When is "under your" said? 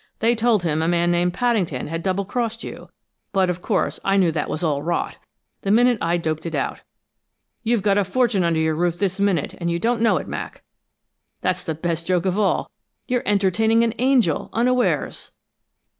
8.43-8.73